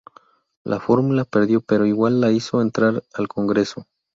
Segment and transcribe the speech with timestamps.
[0.63, 3.85] La fórmula perdió pero igual la hizo entrar al Congreso.